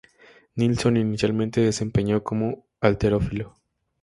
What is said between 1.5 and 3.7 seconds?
se desempeñó como halterófilo.